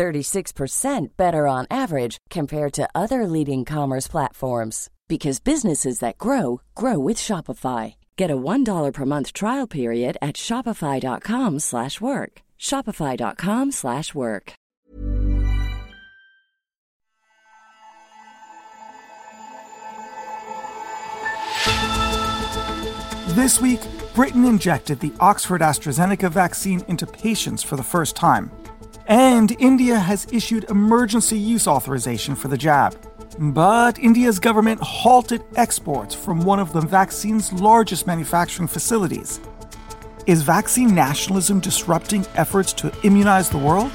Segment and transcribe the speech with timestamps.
[0.00, 6.98] 36% better on average compared to other leading commerce platforms because businesses that grow grow
[6.98, 7.96] with Shopify.
[8.16, 12.32] Get a $1 per month trial period at shopify.com/work.
[12.58, 14.52] shopify.com/work.
[23.40, 23.80] This week,
[24.14, 28.50] Britain injected the Oxford AstraZeneca vaccine into patients for the first time.
[29.10, 32.94] And India has issued emergency use authorization for the jab.
[33.40, 39.40] But India's government halted exports from one of the vaccine's largest manufacturing facilities.
[40.28, 43.90] Is vaccine nationalism disrupting efforts to immunize the world?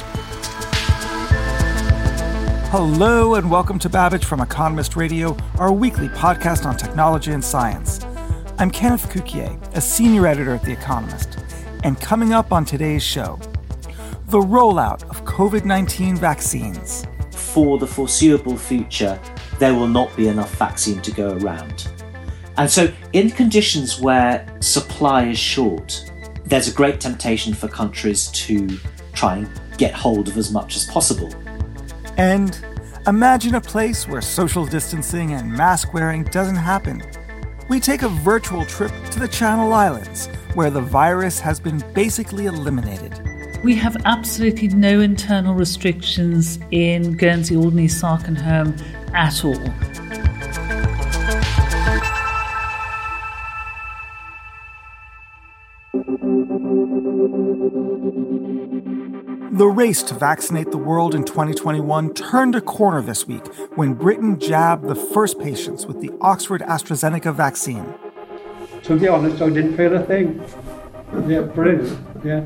[2.74, 8.04] Hello, and welcome to Babbage from Economist Radio, our weekly podcast on technology and science.
[8.58, 11.40] I'm Kenneth Cukier, a senior editor at The Economist.
[11.86, 13.40] And coming up on today's show,
[14.36, 17.06] the rollout of COVID 19 vaccines.
[17.32, 19.18] For the foreseeable future,
[19.60, 21.88] there will not be enough vaccine to go around.
[22.58, 26.12] And so, in conditions where supply is short,
[26.44, 28.68] there's a great temptation for countries to
[29.14, 31.34] try and get hold of as much as possible.
[32.18, 32.60] And
[33.08, 37.02] imagine a place where social distancing and mask wearing doesn't happen.
[37.70, 42.48] We take a virtual trip to the Channel Islands, where the virus has been basically
[42.48, 43.25] eliminated.
[43.66, 48.76] We have absolutely no internal restrictions in Guernsey, Alderney, Sark and Herm
[49.12, 49.56] at all.
[59.52, 64.40] The race to vaccinate the world in 2021 turned a corner this week when Britain
[64.40, 67.96] jabbed the first patients with the Oxford AstraZeneca vaccine.
[68.84, 70.40] To be honest, I didn't feel a thing.
[71.28, 72.00] Yeah, brilliant.
[72.24, 72.46] Yeah.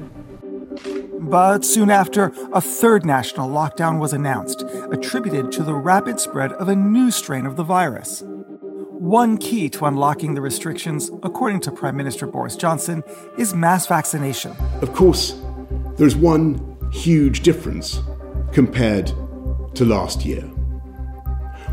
[1.30, 6.70] But soon after, a third national lockdown was announced, attributed to the rapid spread of
[6.70, 8.24] a new strain of the virus.
[8.26, 13.04] One key to unlocking the restrictions, according to Prime Minister Boris Johnson,
[13.38, 14.56] is mass vaccination.
[14.82, 15.40] Of course,
[15.98, 18.00] there's one huge difference
[18.52, 19.14] compared
[19.76, 20.50] to last year.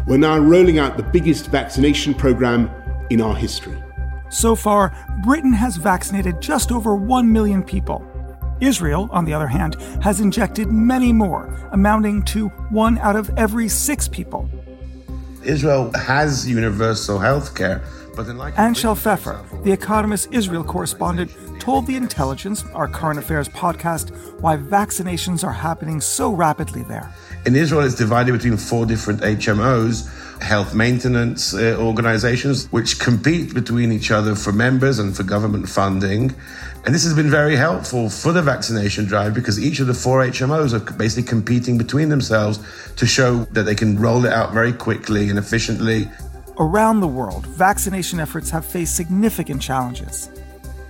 [0.06, 2.70] We're now rolling out the biggest vaccination program
[3.08, 3.82] in our history.
[4.28, 4.92] So far,
[5.24, 8.06] Britain has vaccinated just over 1 million people.
[8.60, 13.68] Israel, on the other hand, has injected many more, amounting to one out of every
[13.68, 14.48] six people.
[15.42, 17.82] Israel has universal health care,
[18.16, 24.10] but unlike Anshel Pfeffer, the Economist Israel correspondent, told The Intelligence, our current affairs podcast,
[24.40, 27.12] why vaccinations are happening so rapidly there.
[27.44, 30.08] In Israel, it's divided between four different HMOs,
[30.42, 36.34] health maintenance uh, organizations, which compete between each other for members and for government funding.
[36.84, 40.24] And this has been very helpful for the vaccination drive because each of the four
[40.24, 42.60] HMOs are basically competing between themselves
[42.96, 46.08] to show that they can roll it out very quickly and efficiently.
[46.58, 50.30] Around the world, vaccination efforts have faced significant challenges.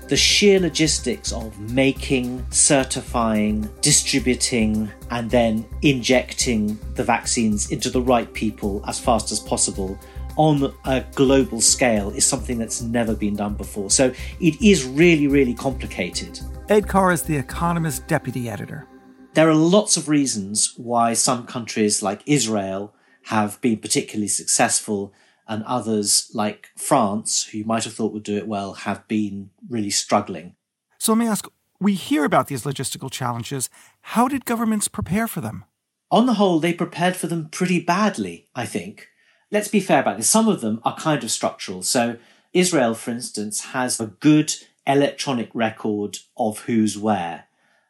[0.09, 8.33] The sheer logistics of making, certifying, distributing, and then injecting the vaccines into the right
[8.33, 9.99] people as fast as possible
[10.37, 13.91] on a global scale is something that's never been done before.
[13.91, 16.39] So it is really, really complicated.
[16.69, 18.87] Ed Carr is the Economist deputy editor.
[19.35, 22.95] There are lots of reasons why some countries like Israel
[23.25, 25.13] have been particularly successful
[25.49, 29.51] and others like France, who you might have thought would do it well, have been
[29.69, 30.55] really struggling.
[30.99, 31.47] So let me ask
[31.79, 33.69] we hear about these logistical challenges.
[34.01, 35.65] How did governments prepare for them?
[36.11, 39.09] On the whole, they prepared for them pretty badly, I think
[39.51, 40.29] let's be fair about this.
[40.29, 41.83] Some of them are kind of structural.
[41.83, 42.17] So
[42.53, 44.55] Israel, for instance, has a good
[44.87, 47.45] electronic record of who's where.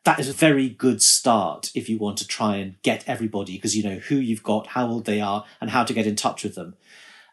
[0.05, 3.77] That is a very good start if you want to try and get everybody because
[3.77, 6.45] you know who you've got, how old they are, and how to get in touch
[6.45, 6.77] with them.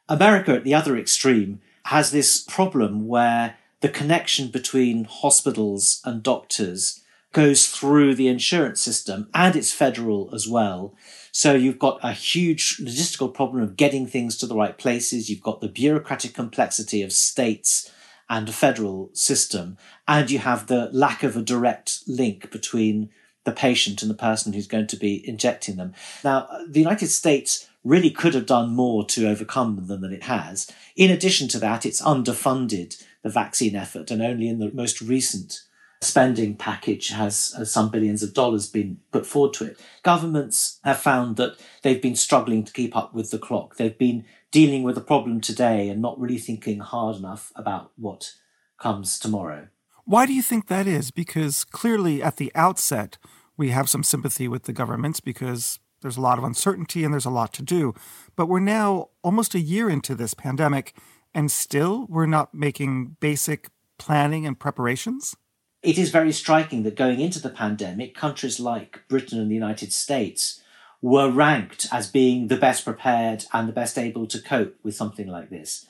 [0.10, 7.02] America, at the other extreme, has this problem where the connection between hospitals and doctors
[7.34, 10.94] goes through the insurance system and it's federal as well.
[11.32, 15.30] So you've got a huge logistical problem of getting things to the right places.
[15.30, 17.92] You've got the bureaucratic complexity of states
[18.30, 19.78] and a federal system.
[20.08, 23.10] And you have the lack of a direct link between
[23.46, 25.94] the patient and the person who's going to be injecting them.
[26.24, 30.72] Now, the United States really could have done more to overcome them than it has.
[30.96, 35.62] In addition to that, it's underfunded the vaccine effort, and only in the most recent
[36.02, 39.80] spending package has some billions of dollars been put forward to it.
[40.04, 43.78] Governments have found that they've been struggling to keep up with the clock.
[43.78, 48.34] They've been dealing with a problem today and not really thinking hard enough about what
[48.78, 49.68] comes tomorrow.
[50.04, 51.10] Why do you think that is?
[51.10, 53.18] Because clearly at the outset,
[53.56, 57.26] we have some sympathy with the governments because there's a lot of uncertainty and there's
[57.26, 57.96] a lot to do.
[58.36, 60.96] But we're now almost a year into this pandemic
[61.34, 65.36] and still we're not making basic planning and preparations?
[65.82, 69.92] It is very striking that going into the pandemic, countries like Britain and the United
[69.92, 70.62] States
[71.02, 75.28] were ranked as being the best prepared and the best able to cope with something
[75.28, 75.86] like this.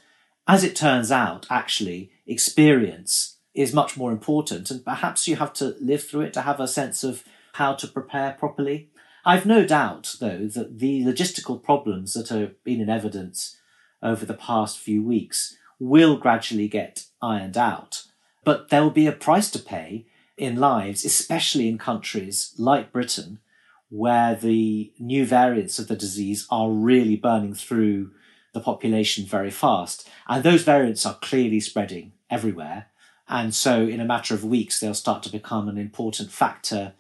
[0.47, 5.75] As it turns out, actually, experience is much more important, and perhaps you have to
[5.79, 7.23] live through it to have a sense of
[7.53, 8.89] how to prepare properly.
[9.25, 13.57] I've no doubt, though, that the logistical problems that have been in evidence
[14.01, 18.03] over the past few weeks will gradually get ironed out.
[18.43, 20.05] But there will be a price to pay
[20.37, 23.39] in lives, especially in countries like Britain,
[23.89, 28.11] where the new variants of the disease are really burning through
[28.53, 30.09] the population very fast.
[30.27, 32.87] And those variants are clearly spreading everywhere.
[33.29, 36.93] And so, in a matter of weeks, they'll start to become an important factor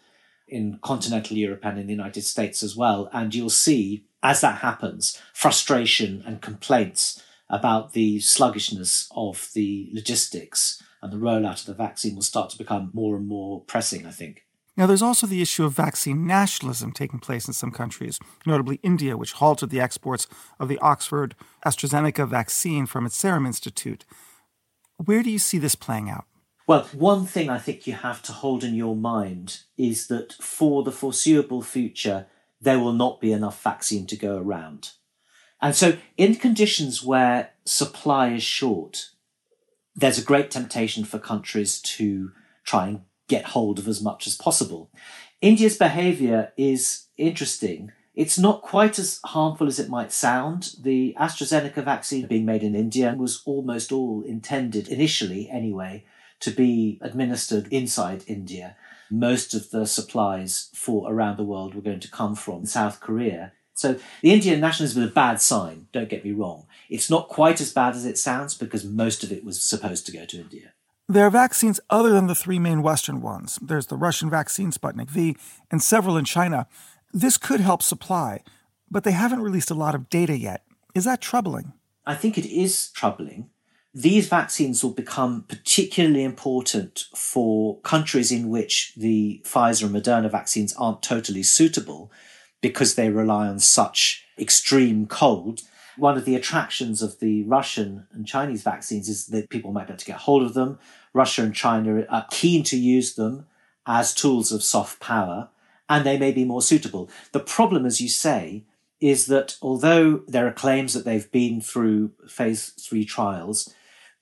[0.47, 3.09] in continental Europe and in the United States as well.
[3.13, 10.81] And you'll see, as that happens, frustration and complaints about the sluggishness of the logistics
[11.01, 14.11] and the rollout of the vaccine will start to become more and more pressing, I
[14.11, 14.45] think.
[14.75, 19.15] Now, there's also the issue of vaccine nationalism taking place in some countries, notably India,
[19.15, 20.25] which halted the exports
[20.59, 24.03] of the Oxford AstraZeneca vaccine from its Serum Institute.
[24.97, 26.25] Where do you see this playing out?
[26.65, 30.83] Well, one thing I think you have to hold in your mind is that for
[30.83, 32.27] the foreseeable future,
[32.61, 34.91] there will not be enough vaccine to go around.
[35.61, 39.09] And so, in conditions where supply is short,
[39.95, 42.31] there's a great temptation for countries to
[42.63, 44.89] try and get hold of as much as possible.
[45.41, 47.91] India's behavior is interesting.
[48.15, 50.75] It's not quite as harmful as it might sound.
[50.81, 56.05] The AstraZeneca vaccine being made in India was almost all intended, initially anyway,
[56.39, 58.75] to be administered inside India.
[59.09, 63.53] Most of the supplies for around the world were going to come from South Korea.
[63.73, 66.67] So the Indian nationalism is a bad sign, don't get me wrong.
[66.89, 70.11] It's not quite as bad as it sounds because most of it was supposed to
[70.11, 70.73] go to India.
[71.09, 73.59] There are vaccines other than the three main Western ones.
[73.61, 75.35] There's the Russian vaccine, Sputnik V,
[75.69, 76.67] and several in China.
[77.11, 78.41] This could help supply,
[78.89, 80.63] but they haven't released a lot of data yet.
[80.95, 81.73] Is that troubling?
[82.05, 83.49] I think it is troubling.
[83.93, 90.73] These vaccines will become particularly important for countries in which the Pfizer and Moderna vaccines
[90.73, 92.11] aren't totally suitable
[92.59, 95.61] because they rely on such extreme cold
[95.97, 99.93] one of the attractions of the Russian and Chinese vaccines is that people might be
[99.93, 100.79] able to get hold of them.
[101.13, 103.45] Russia and China are keen to use them
[103.85, 105.49] as tools of soft power,
[105.89, 107.09] and they may be more suitable.
[107.31, 108.63] The problem, as you say,
[108.99, 113.73] is that although there are claims that they've been through phase three trials,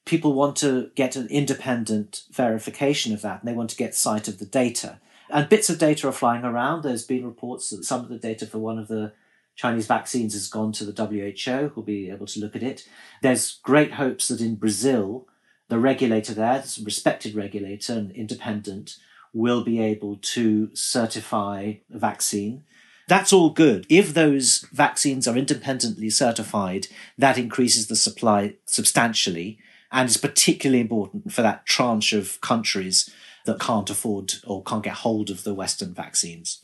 [0.06, 4.28] people want to get an independent verification of that and they want to get sight
[4.28, 5.00] of the data.
[5.30, 6.84] And bits of data are flying around.
[6.84, 9.14] There's been reports that some of the data for one of the
[9.56, 12.88] Chinese vaccines has gone to the WHO, who'll be able to look at it.
[13.22, 15.28] There's great hopes that in Brazil,
[15.70, 18.98] the regulator there, a respected regulator and independent,
[19.34, 22.64] will be able to certify a vaccine.
[23.08, 23.86] That's all good.
[23.90, 26.88] If those vaccines are independently certified,
[27.18, 29.60] that increases the supply substantially
[29.92, 33.10] and is particularly important for that tranche of countries
[33.46, 36.64] that can't afford or can't get hold of the Western vaccines.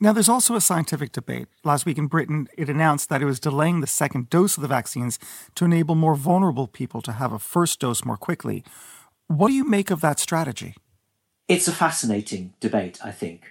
[0.00, 1.46] Now, there's also a scientific debate.
[1.62, 4.68] Last week in Britain, it announced that it was delaying the second dose of the
[4.68, 5.18] vaccines
[5.54, 8.64] to enable more vulnerable people to have a first dose more quickly.
[9.28, 10.74] What do you make of that strategy?
[11.48, 13.44] It's a fascinating debate, I think.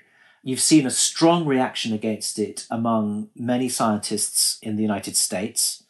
[0.44, 5.83] You've seen a strong reaction against it among many scientists in the United States.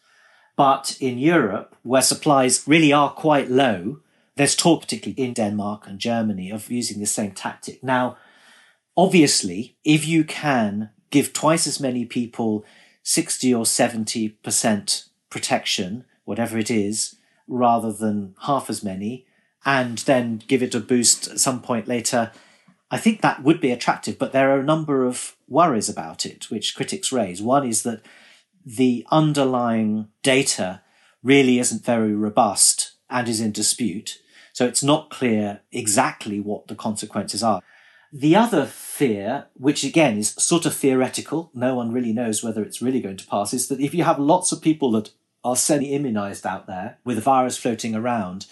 [0.55, 4.00] But in Europe, where supplies really are quite low,
[4.36, 7.83] there's talk, particularly in Denmark and Germany, of using the same tactic.
[7.83, 8.17] Now,
[8.95, 12.63] Obviously, if you can give twice as many people
[13.01, 17.15] 60 or 70% protection, whatever it is,
[17.48, 19.25] rather than half as many,
[19.65, 22.31] and then give it a boost at some point later,
[22.91, 24.19] I think that would be attractive.
[24.19, 27.41] But there are a number of worries about it, which critics raise.
[27.41, 28.01] One is that
[28.65, 30.82] the underlying data
[31.22, 34.20] really isn't very robust and is in dispute.
[34.51, 37.62] So it's not clear exactly what the consequences are.
[38.12, 42.82] The other fear, which again is sort of theoretical, no one really knows whether it's
[42.82, 45.10] really going to pass, is that if you have lots of people that
[45.43, 48.46] are semi immunized out there with the virus floating around,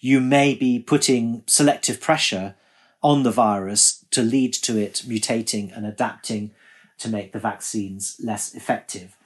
[0.00, 2.56] you may be putting selective pressure
[3.02, 6.50] on the virus to lead to it mutating and adapting
[6.98, 9.16] to make the vaccines less effective.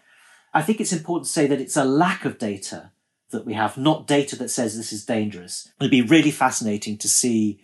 [0.54, 2.92] I think it's important to say that it's a lack of data
[3.30, 5.70] that we have, not data that says this is dangerous.
[5.78, 7.60] It'll be really fascinating to see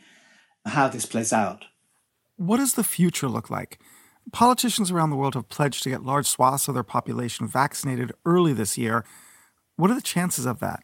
[0.67, 1.65] how this plays out.
[2.37, 3.79] What does the future look like?
[4.33, 8.53] Politicians around the world have pledged to get large swaths of their population vaccinated early
[8.53, 9.05] this year.
[9.77, 10.83] What are the chances of that?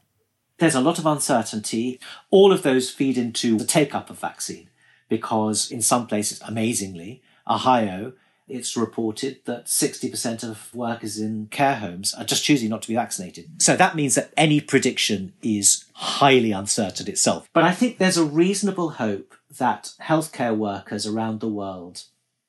[0.59, 1.99] There's a lot of uncertainty.
[2.31, 4.69] All of those feed into the take up of vaccine
[5.09, 8.13] because, in some places, amazingly, Ohio,
[8.51, 12.95] it's reported that 60% of workers in care homes are just choosing not to be
[12.95, 13.63] vaccinated.
[13.63, 17.49] So that means that any prediction is highly uncertain itself.
[17.53, 22.05] But I think there's a reasonable hope that healthcare workers around the world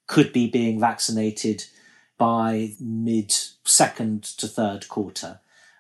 [0.08, 1.66] could be being vaccinated
[2.18, 5.40] by mid second to third quarter,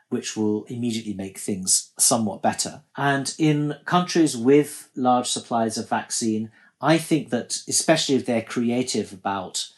[0.09, 2.81] which will immediately make things somewhat better.
[2.97, 6.51] And in countries with large supplies of vaccine,
[6.81, 9.69] I think that especially if they're creative about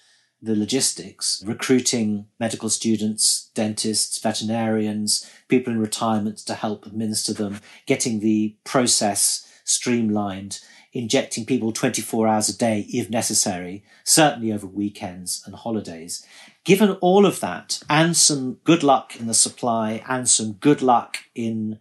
[0.43, 8.19] the logistics, recruiting medical students, dentists, veterinarians, people in retirement to help administer them, getting
[8.19, 10.59] the process streamlined,
[10.91, 16.27] injecting people 24 hours a day if necessary, certainly over weekends and holidays.
[16.65, 21.19] Given all of that and some good luck in the supply and some good luck
[21.33, 21.79] in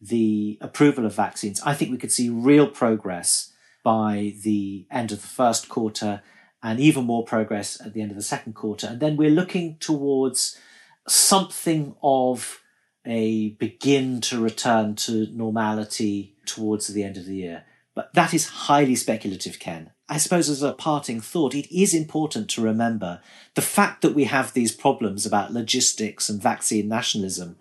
[0.00, 3.52] the approval of vaccines, I think we could see real progress
[3.82, 6.22] by the end of the first quarter
[6.64, 8.86] and even more progress at the end of the second quarter.
[8.86, 10.58] And then we're looking towards
[11.06, 12.62] something of
[13.06, 17.64] a begin to return to normality towards the end of the year.
[17.94, 19.90] But that is highly speculative, Ken.
[20.08, 23.20] I suppose as a parting thought, it is important to remember
[23.54, 27.56] the fact that we have these problems about logistics and vaccine nationalism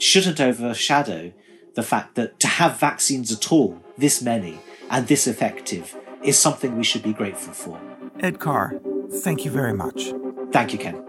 [0.00, 1.32] shouldn't overshadow
[1.76, 4.58] the fact that to have vaccines at all, this many,
[4.90, 7.80] and this effective, is something we should be grateful for.
[8.20, 8.80] Ed Carr,
[9.22, 10.12] thank you very much.
[10.52, 11.04] Thank you, Ken.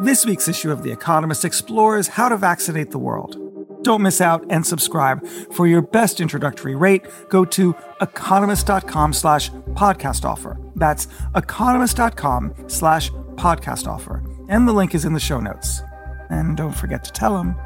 [0.00, 3.40] This week's issue of The Economist explores how to vaccinate the world.
[3.82, 5.26] Don't miss out and subscribe.
[5.52, 10.58] For your best introductory rate, go to economist.com slash podcast offer.
[10.74, 14.22] That's economist.com slash podcast offer.
[14.48, 15.82] And the link is in the show notes.
[16.30, 17.56] And don't forget to tell them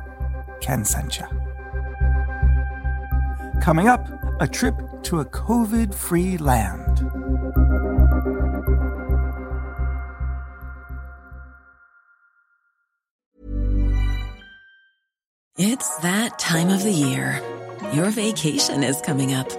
[0.61, 1.27] Ken sent you.
[3.61, 4.07] Coming up,
[4.41, 6.99] a trip to a COVID free land.
[15.57, 17.43] It's that time of the year.
[17.93, 19.51] Your vacation is coming up.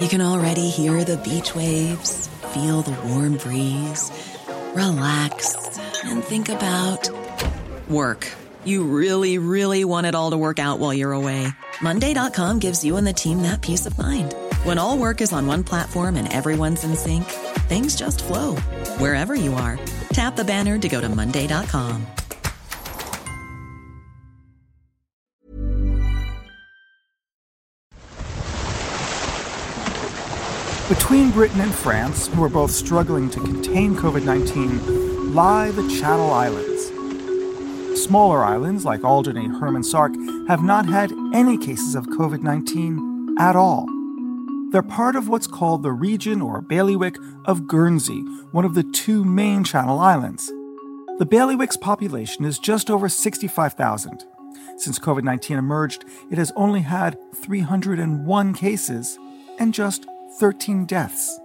[0.00, 4.12] You can already hear the beach waves, feel the warm breeze,
[4.74, 7.10] relax, and think about
[7.88, 8.30] work.
[8.64, 11.48] You really, really want it all to work out while you're away.
[11.80, 14.34] Monday.com gives you and the team that peace of mind.
[14.64, 17.24] When all work is on one platform and everyone's in sync,
[17.68, 18.56] things just flow
[18.98, 19.78] wherever you are.
[20.12, 22.06] Tap the banner to go to Monday.com.
[30.88, 36.30] Between Britain and France, who are both struggling to contain COVID 19, lie the Channel
[36.30, 36.93] Islands.
[37.96, 40.12] Smaller islands like Alderney, Herm and Sark
[40.48, 43.86] have not had any cases of COVID 19 at all.
[44.70, 48.20] They're part of what's called the region or bailiwick of Guernsey,
[48.50, 50.46] one of the two main Channel Islands.
[51.18, 54.24] The bailiwick's population is just over 65,000.
[54.76, 59.16] Since COVID 19 emerged, it has only had 301 cases
[59.60, 60.06] and just
[60.40, 61.38] 13 deaths.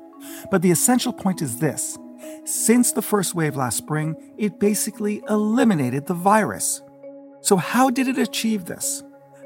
[0.49, 1.99] But the essential point is this
[2.49, 6.81] since the first wave last spring, it basically eliminated the virus.
[7.41, 9.03] So, how did it achieve this?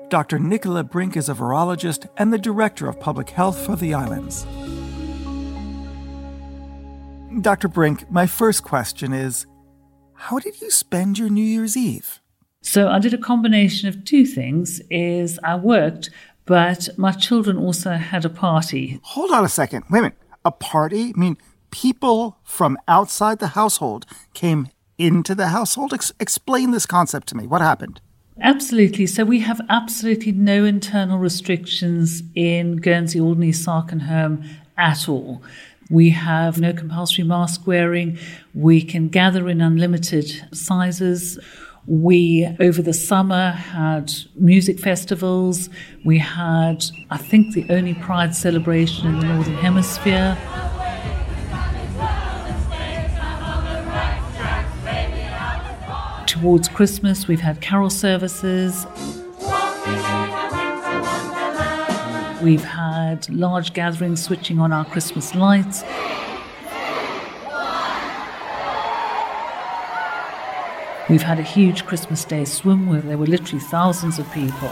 [0.09, 0.39] Dr.
[0.39, 4.45] Nicola Brink is a virologist and the director of public health for the islands.
[7.41, 7.67] Dr.
[7.67, 9.45] Brink, my first question is
[10.13, 12.21] How did you spend your New Year's Eve?
[12.61, 16.09] So I did a combination of two things is I worked
[16.45, 18.99] but my children also had a party.
[19.03, 19.85] Hold on a second.
[19.89, 20.17] Wait a minute.
[20.45, 21.13] A party?
[21.15, 21.37] I mean,
[21.73, 25.91] people from outside the household came into the household?
[25.91, 27.47] Ex- explain this concept to me.
[27.47, 27.99] What happened?
[28.39, 29.07] Absolutely.
[29.07, 34.43] So we have absolutely no internal restrictions in Guernsey, Alderney, Sark and Herm
[34.77, 35.41] at all.
[35.89, 38.19] We have no compulsory mask wearing.
[38.53, 41.39] We can gather in unlimited sizes.
[41.87, 45.69] We, over the summer, had music festivals.
[46.05, 50.37] We had, I think, the only Pride celebration in the Northern Hemisphere.
[56.43, 58.85] Towards Christmas, we've had carol services.
[62.43, 65.83] We've had large gatherings switching on our Christmas lights.
[71.09, 74.69] We've had a huge Christmas Day swim where there were literally thousands of people.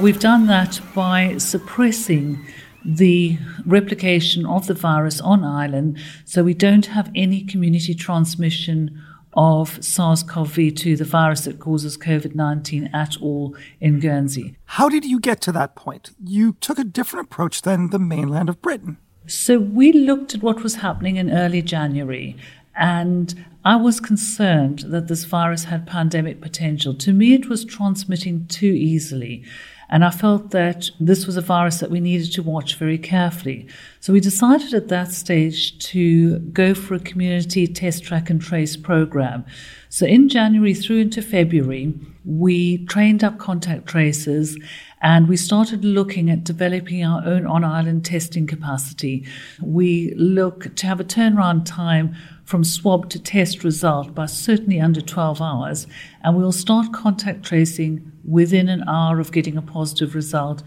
[0.00, 2.46] We've done that by suppressing
[2.84, 9.00] the replication of the virus on Ireland so we don't have any community transmission
[9.34, 14.56] of SARS CoV 2, the virus that causes COVID 19, at all in Guernsey.
[14.64, 16.10] How did you get to that point?
[16.22, 18.98] You took a different approach than the mainland of Britain.
[19.26, 22.36] So we looked at what was happening in early January
[22.74, 26.94] and I was concerned that this virus had pandemic potential.
[26.94, 29.44] To me, it was transmitting too easily.
[29.90, 33.66] And I felt that this was a virus that we needed to watch very carefully.
[33.98, 38.76] So we decided at that stage to go for a community test, track, and trace
[38.76, 39.44] program.
[39.88, 41.92] So in January through into February,
[42.24, 44.56] we trained up contact tracers
[45.02, 49.26] and we started looking at developing our own on island testing capacity.
[49.60, 55.00] We look to have a turnaround time from swab to test result by certainly under
[55.00, 55.86] 12 hours,
[56.22, 60.62] and we'll start contact tracing within an hour of getting a positive result,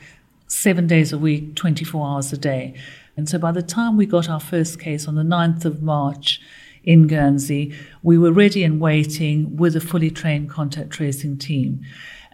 [0.47, 2.73] seven days a week, 24 hours a day.
[3.15, 6.41] And so by the time we got our first case on the 9th of March
[6.83, 11.81] in Guernsey, we were ready and waiting with a fully trained contact tracing team.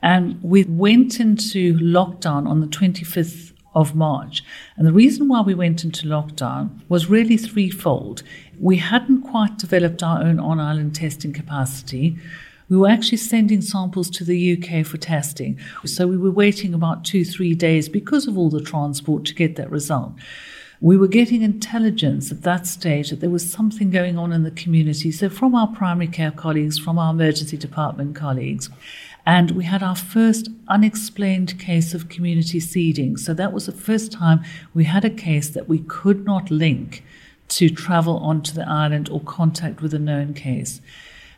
[0.01, 4.43] And we went into lockdown on the 25th of March.
[4.77, 8.23] And the reason why we went into lockdown was really threefold.
[8.59, 12.17] We hadn't quite developed our own on island testing capacity.
[12.69, 15.59] We were actually sending samples to the UK for testing.
[15.85, 19.55] So we were waiting about two, three days because of all the transport to get
[19.55, 20.13] that result.
[20.81, 24.51] We were getting intelligence at that stage that there was something going on in the
[24.51, 25.11] community.
[25.11, 28.69] So, from our primary care colleagues, from our emergency department colleagues,
[29.25, 33.17] and we had our first unexplained case of community seeding.
[33.17, 37.03] So that was the first time we had a case that we could not link
[37.49, 40.81] to travel onto the island or contact with a known case.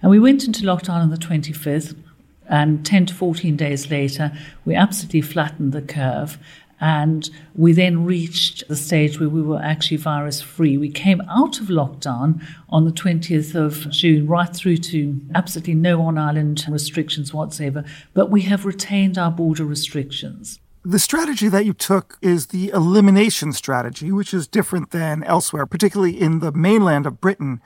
[0.02, 1.96] And we went into lockdown on the 25th,
[2.50, 4.32] and 10 to 14 days later,
[4.66, 6.38] we absolutely flattened the curve.
[6.84, 10.78] And we then reached the stage where we were actually virus free.
[10.78, 16.02] We came out of lockdown on the 20th of June, right through to absolutely no
[16.02, 17.86] on island restrictions whatsoever,
[18.16, 20.60] but we have retained our border restrictions.
[20.84, 26.20] The strategy that you took is the elimination strategy, which is different than elsewhere, particularly
[26.20, 27.62] in the mainland of Britain.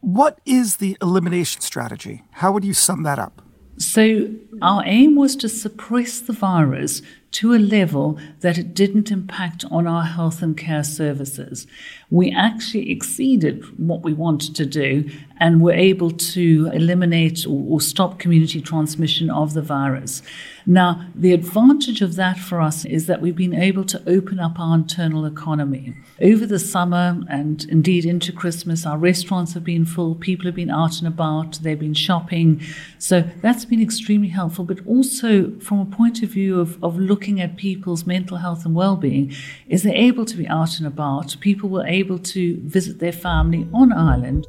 [0.00, 2.22] What is the elimination strategy?
[2.30, 3.42] How would you sum that up?
[3.76, 4.28] So,
[4.60, 7.00] our aim was to suppress the virus
[7.32, 11.66] to a level that it didn't impact on our health and care services.
[12.10, 15.08] We actually exceeded what we wanted to do
[15.38, 20.22] and were able to eliminate or, stop community transmission of the virus.
[20.70, 24.60] Now, the advantage of that for us is that we've been able to open up
[24.60, 25.96] our internal economy.
[26.22, 30.70] Over the summer and indeed into Christmas, our restaurants have been full, people have been
[30.70, 32.62] out and about, they've been shopping.
[33.00, 37.40] So that's been extremely helpful, but also from a point of view of, of looking
[37.40, 39.34] at people's mental health and well being,
[39.66, 41.36] is they're able to be out and about.
[41.40, 44.46] People were able to visit their family on island.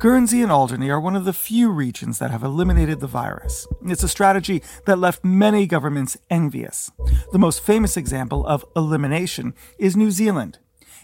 [0.00, 3.68] Guernsey and Alderney are one of the few regions that have eliminated the virus.
[3.84, 6.90] It's a strategy that left many governments envious.
[7.32, 10.58] The most famous example of elimination is New Zealand.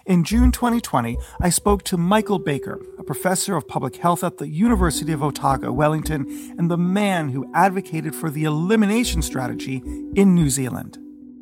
[0.07, 4.49] In June 2020, I spoke to Michael Baker, a professor of public health at the
[4.49, 9.83] University of Otago, Wellington, and the man who advocated for the elimination strategy
[10.15, 10.97] in New Zealand.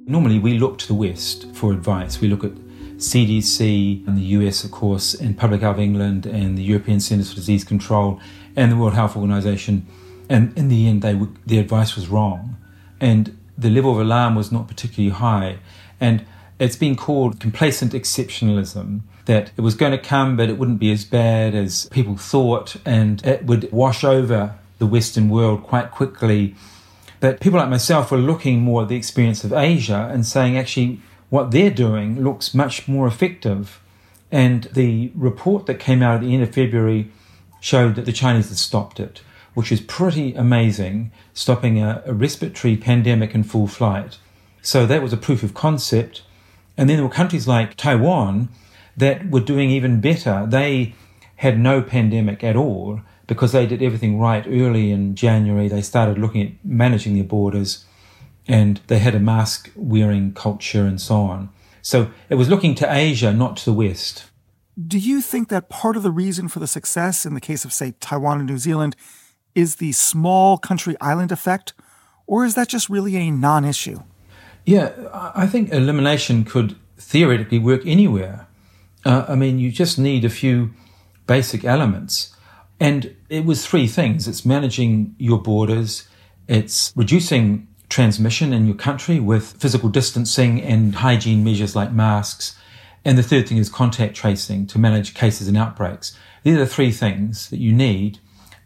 [0.06, 2.20] Normally, we look to the West for advice.
[2.20, 2.63] We look at
[2.96, 7.36] CDC and the US, of course, and Public Health England and the European Centers for
[7.36, 8.20] Disease Control
[8.56, 9.86] and the World Health Organization.
[10.28, 12.56] And in the end, they the advice was wrong.
[13.00, 15.58] And the level of alarm was not particularly high.
[16.00, 16.24] And
[16.58, 20.92] it's been called complacent exceptionalism that it was going to come, but it wouldn't be
[20.92, 26.54] as bad as people thought, and it would wash over the Western world quite quickly.
[27.20, 31.00] But people like myself were looking more at the experience of Asia and saying, actually,
[31.34, 33.80] what they're doing looks much more effective.
[34.30, 37.10] And the report that came out at the end of February
[37.60, 39.20] showed that the Chinese had stopped it,
[39.54, 44.18] which is pretty amazing, stopping a, a respiratory pandemic in full flight.
[44.62, 46.22] So that was a proof of concept.
[46.76, 48.48] And then there were countries like Taiwan
[48.96, 50.46] that were doing even better.
[50.48, 50.94] They
[51.36, 53.00] had no pandemic at all.
[53.26, 55.66] because they did everything right early in January.
[55.66, 57.86] They started looking at managing their borders
[58.46, 61.50] and they had a mask wearing culture and so on.
[61.82, 64.24] So it was looking to Asia, not to the West.
[64.86, 67.72] Do you think that part of the reason for the success in the case of,
[67.72, 68.96] say, Taiwan and New Zealand
[69.54, 71.74] is the small country island effect,
[72.26, 74.00] or is that just really a non issue?
[74.64, 78.46] Yeah, I think elimination could theoretically work anywhere.
[79.04, 80.72] Uh, I mean, you just need a few
[81.26, 82.34] basic elements.
[82.80, 86.08] And it was three things it's managing your borders,
[86.48, 92.58] it's reducing transmission in your country with physical distancing and hygiene measures like masks.
[93.04, 96.18] And the third thing is contact tracing to manage cases and outbreaks.
[96.42, 98.18] These are the three things that you need.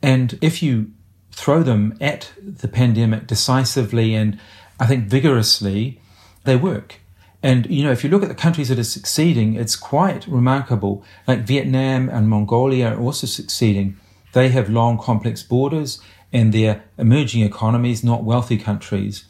[0.03, 0.93] And if you
[1.31, 4.41] throw them at the pandemic decisively and
[4.81, 6.01] I think vigorously,
[6.45, 7.01] they work.
[7.43, 11.05] And, you know, if you look at the countries that are succeeding, it's quite remarkable.
[11.27, 13.99] Like Vietnam and Mongolia are also succeeding.
[14.33, 16.01] They have long, complex borders
[16.33, 19.25] and they're emerging economies, not wealthy countries.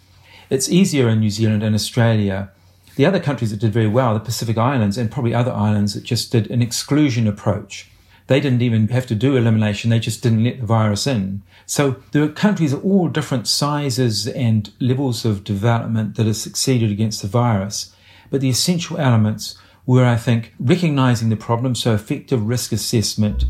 [0.51, 2.51] It's easier in New Zealand and Australia.
[2.97, 6.05] The other countries that did very well, the Pacific Islands and probably other islands that
[6.05, 7.91] just did an exclusion approach.
[8.29, 11.43] They didn't even have to do elimination, they just didn't let the virus in.
[11.65, 16.91] So there are countries of all different sizes and levels of development that have succeeded
[16.91, 17.95] against the virus.
[18.31, 19.57] But the essential elements
[19.87, 23.47] were, I think, recognizing the problem, so effective risk assessment,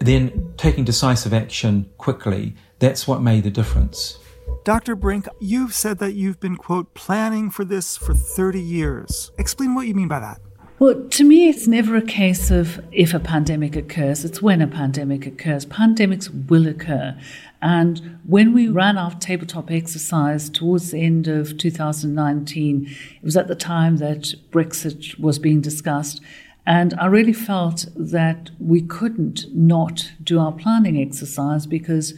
[0.00, 2.54] then taking decisive action quickly.
[2.78, 4.18] That's what made the difference.
[4.64, 4.94] Dr.
[4.96, 9.32] Brink, you've said that you've been, quote, planning for this for 30 years.
[9.38, 10.40] Explain what you mean by that.
[10.78, 14.68] Well, to me, it's never a case of if a pandemic occurs, it's when a
[14.68, 15.66] pandemic occurs.
[15.66, 17.18] Pandemics will occur.
[17.60, 23.48] And when we ran our tabletop exercise towards the end of 2019, it was at
[23.48, 26.20] the time that Brexit was being discussed.
[26.64, 32.14] And I really felt that we couldn't not do our planning exercise because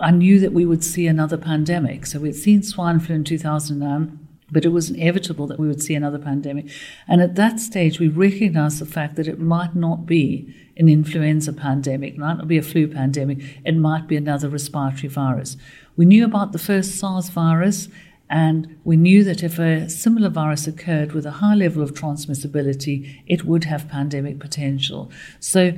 [0.00, 2.06] I knew that we would see another pandemic.
[2.06, 5.94] So we'd seen swine flu in 2009 but it was inevitable that we would see
[5.94, 6.70] another pandemic.
[7.08, 11.52] And at that stage, we recognized the fact that it might not be an influenza
[11.52, 15.56] pandemic, might not be a flu pandemic, it might be another respiratory virus.
[15.96, 17.88] We knew about the first SARS virus,
[18.28, 23.22] and we knew that if a similar virus occurred with a high level of transmissibility,
[23.26, 25.10] it would have pandemic potential.
[25.40, 25.72] So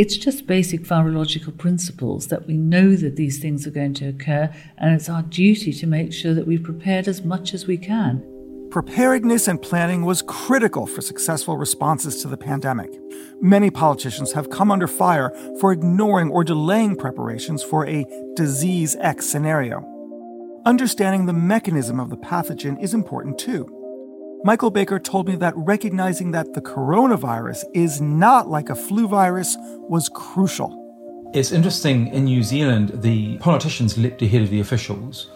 [0.00, 4.50] it's just basic virological principles that we know that these things are going to occur,
[4.78, 8.24] and it's our duty to make sure that we've prepared as much as we can.
[8.70, 12.90] Preparedness and planning was critical for successful responses to the pandemic.
[13.42, 19.26] Many politicians have come under fire for ignoring or delaying preparations for a disease X
[19.26, 19.84] scenario.
[20.64, 23.79] Understanding the mechanism of the pathogen is important too.
[24.42, 29.54] Michael Baker told me that recognizing that the coronavirus is not like a flu virus
[29.58, 31.30] was crucial.
[31.34, 35.30] It's interesting in New Zealand, the politicians leapt ahead of the officials.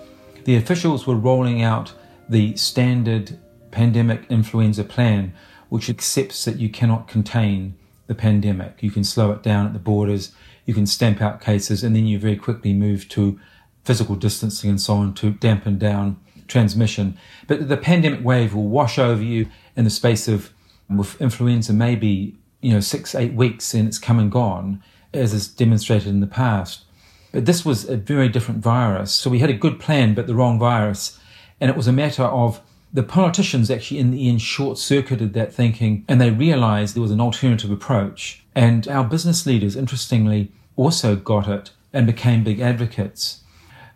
[0.45, 1.93] The officials were rolling out
[2.31, 3.39] the standard
[3.71, 5.35] pandemic influenza plan,
[5.69, 8.83] which accepts that you cannot contain the pandemic.
[8.83, 10.33] You can slow it down at the borders,
[10.65, 13.39] you can stamp out cases, and then you very quickly move to
[13.85, 16.17] physical distancing and so on to dampen down
[16.49, 17.17] transmission.
[17.47, 20.53] But the pandemic wave will wash over you in the space of,
[20.89, 25.49] with influenza, maybe, you know, six, eight weeks and it's come and gone, as is
[25.49, 26.85] demonstrated in the past.
[27.33, 29.13] But this was a very different virus.
[29.13, 31.19] So we had a good plan, but the wrong virus.
[31.61, 32.61] And it was a matter of
[32.93, 37.11] the politicians actually in the end short circuited that thinking and they realized there was
[37.11, 38.45] an alternative approach.
[38.55, 43.41] And our business leaders, interestingly, also got it and became big advocates.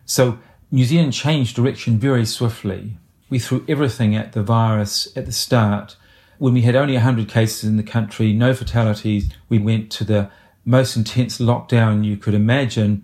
[0.05, 0.39] So
[0.71, 2.95] New Zealand changed direction very swiftly.
[3.27, 5.95] We threw everything at the virus at the start.
[6.37, 10.29] When we had only 100 cases in the country, no fatalities, we went to the
[10.65, 13.03] most intense lockdown you could imagine,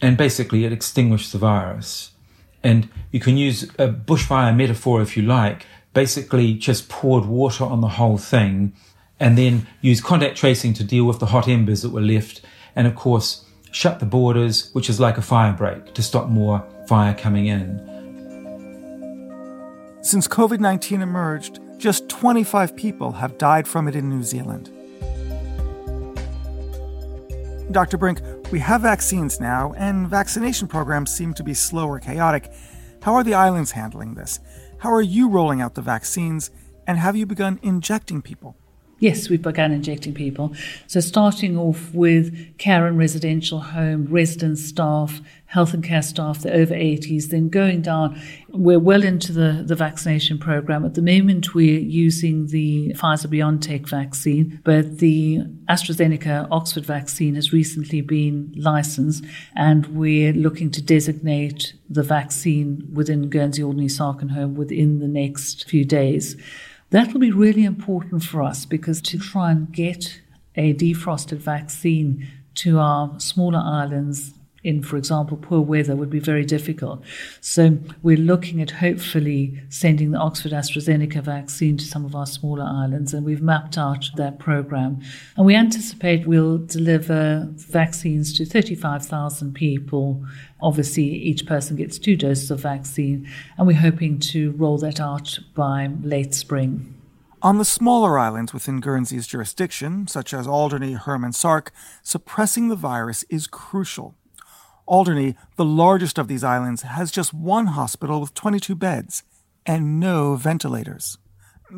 [0.00, 2.12] and basically it extinguished the virus.
[2.62, 7.80] And you can use a bushfire metaphor if you like, basically just poured water on
[7.80, 8.74] the whole thing,
[9.18, 12.42] and then use contact tracing to deal with the hot embers that were left,
[12.76, 16.64] and of course, shut the borders, which is like a fire break to stop more
[16.86, 17.80] fire coming in.
[20.02, 24.70] Since COVID 19 emerged, just 25 people have died from it in New Zealand.
[27.72, 27.96] Dr.
[27.96, 32.52] Brink, we have vaccines now, and vaccination programs seem to be slow or chaotic.
[33.02, 34.40] How are the islands handling this?
[34.78, 36.50] How are you rolling out the vaccines,
[36.86, 38.56] and have you begun injecting people?
[38.98, 40.54] Yes, we've begun injecting people.
[40.86, 45.20] So, starting off with care and residential home, resident staff,
[45.52, 48.18] health and care staff, the over 80s, then going down.
[48.48, 50.82] We're well into the, the vaccination program.
[50.86, 57.52] At the moment, we're using the Pfizer BioNTech vaccine, but the AstraZeneca Oxford vaccine has
[57.52, 64.30] recently been licensed, and we're looking to designate the vaccine within Guernsey Alderney Sark and
[64.30, 66.34] Herm within the next few days.
[66.88, 70.22] That will be really important for us because to try and get
[70.56, 74.32] a defrosted vaccine to our smaller islands
[74.64, 77.02] in, for example, poor weather would be very difficult.
[77.40, 82.64] So we're looking at hopefully sending the Oxford AstraZeneca vaccine to some of our smaller
[82.64, 85.00] islands, and we've mapped out that program.
[85.36, 90.24] And we anticipate we'll deliver vaccines to 35,000 people.
[90.60, 95.38] Obviously, each person gets two doses of vaccine, and we're hoping to roll that out
[95.54, 96.94] by late spring.
[97.42, 102.76] On the smaller islands within Guernsey's jurisdiction, such as Alderney, Herm, and Sark, suppressing the
[102.76, 104.14] virus is crucial.
[104.86, 109.22] Alderney, the largest of these islands, has just one hospital with 22 beds
[109.64, 111.18] and no ventilators.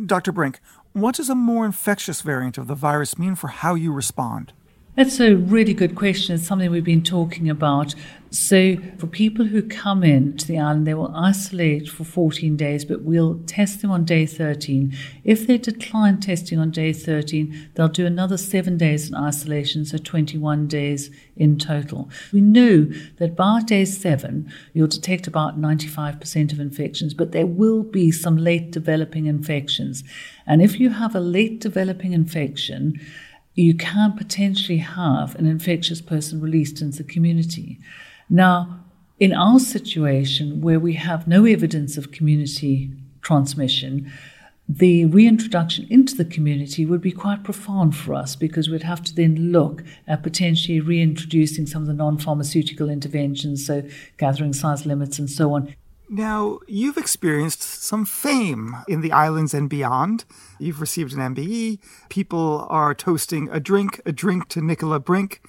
[0.06, 0.32] Dr.
[0.32, 0.60] Brink,
[0.92, 4.52] what does a more infectious variant of the virus mean for how you respond?
[4.96, 6.36] That's a really good question.
[6.36, 7.96] It's something we've been talking about.
[8.30, 12.84] So, for people who come in to the island, they will isolate for 14 days,
[12.84, 14.96] but we'll test them on day 13.
[15.24, 19.98] If they decline testing on day 13, they'll do another seven days in isolation, so
[19.98, 22.08] 21 days in total.
[22.32, 27.82] We know that by day seven, you'll detect about 95% of infections, but there will
[27.82, 30.04] be some late developing infections.
[30.46, 33.00] And if you have a late developing infection,
[33.54, 37.78] you can potentially have an infectious person released into the community.
[38.28, 38.80] Now,
[39.20, 42.90] in our situation where we have no evidence of community
[43.22, 44.12] transmission,
[44.68, 49.14] the reintroduction into the community would be quite profound for us because we'd have to
[49.14, 53.82] then look at potentially reintroducing some of the non pharmaceutical interventions, so
[54.16, 55.74] gathering size limits and so on,
[56.14, 60.24] now, you've experienced some fame in the islands and beyond.
[60.60, 61.80] You've received an MBE.
[62.08, 65.42] People are toasting a drink, a drink to Nicola Brink.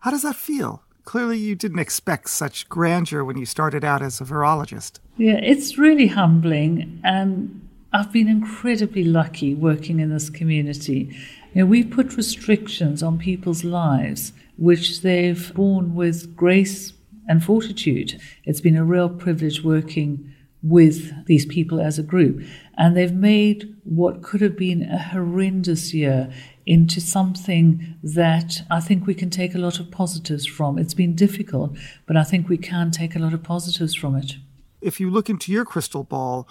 [0.00, 0.82] How does that feel?
[1.04, 4.98] Clearly, you didn't expect such grandeur when you started out as a virologist.
[5.16, 7.00] Yeah, it's really humbling.
[7.04, 11.14] And I've been incredibly lucky working in this community.
[11.54, 16.92] You know, we've put restrictions on people's lives, which they've borne with grace
[17.28, 18.20] and fortitude.
[18.44, 22.42] It's been a real privilege working with these people as a group.
[22.76, 26.32] And they've made what could have been a horrendous year
[26.66, 30.78] into something that I think we can take a lot of positives from.
[30.78, 34.36] It's been difficult, but I think we can take a lot of positives from it.
[34.80, 36.48] If you look into your crystal ball,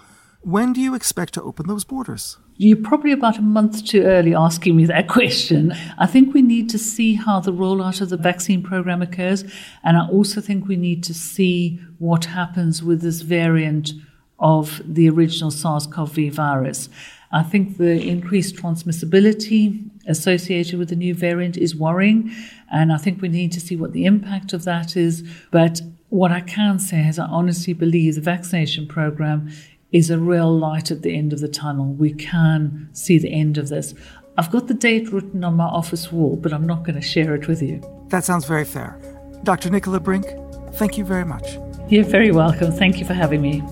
[0.48, 2.38] when do you expect to open those borders?
[2.56, 5.74] You're probably about a month too early asking me that question.
[5.98, 9.44] I think we need to see how the rollout of the vaccine program occurs.
[9.84, 13.92] And I also think we need to see what happens with this variant
[14.40, 16.88] of the original SARS CoV virus.
[17.30, 22.34] I think the increased transmissibility associated with the new variant is worrying.
[22.72, 25.28] And I think we need to see what the impact of that is.
[25.52, 29.52] But what I can say is, I honestly believe the vaccination program
[29.92, 31.94] is a real light at the end of the tunnel.
[31.94, 33.94] We can see the end of this.
[34.38, 37.34] I've got the date written on my office wall, but I'm not going to share
[37.36, 37.82] it with you.
[38.10, 39.00] That sounds very fair.
[39.44, 39.70] Dr.
[39.70, 40.26] Nicola Brink,
[40.74, 41.58] thank you very much.
[41.90, 42.72] You're very welcome.
[42.72, 43.64] Thank you for having me.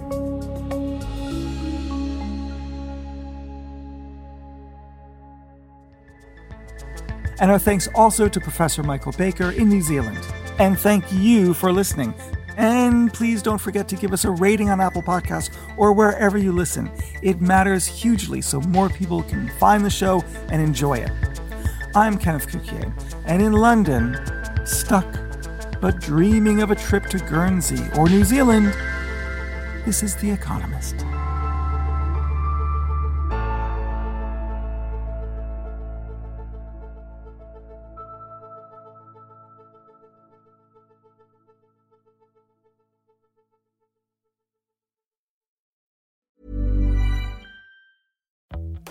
[7.40, 10.26] And our thanks also to Professor Michael Baker in New Zealand.
[10.58, 12.14] And thank you for listening.
[12.58, 16.52] And please don't forget to give us a rating on Apple Podcasts or wherever you
[16.52, 16.90] listen.
[17.22, 21.12] It matters hugely so more people can find the show and enjoy it.
[21.96, 22.92] I'm Kenneth Cukier,
[23.26, 24.20] and in London,
[24.66, 25.06] stuck
[25.80, 28.74] but dreaming of a trip to Guernsey or New Zealand,
[29.86, 31.05] this is The Economist.